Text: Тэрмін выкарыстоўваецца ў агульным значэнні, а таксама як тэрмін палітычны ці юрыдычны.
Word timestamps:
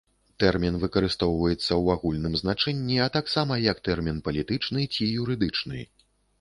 Тэрмін 0.43 0.77
выкарыстоўваецца 0.83 1.61
ў 1.61 1.85
агульным 1.97 2.33
значэнні, 2.43 2.97
а 3.05 3.11
таксама 3.19 3.61
як 3.69 3.85
тэрмін 3.91 4.17
палітычны 4.31 4.91
ці 4.93 5.15
юрыдычны. 5.23 5.89